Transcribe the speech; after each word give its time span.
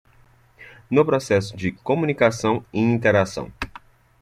No 0.89 1.05
processo 1.05 1.55
de 1.55 1.71
comunicação 1.75 2.65
e 2.73 2.79
interação 2.79 3.51